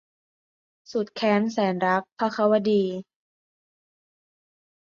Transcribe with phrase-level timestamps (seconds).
[0.91, 2.83] สุดแค้นแสนรัก- ภควดี